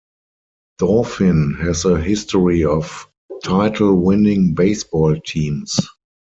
[0.79, 3.07] Dauphin has a history of
[3.43, 5.79] title-winning baseball teams.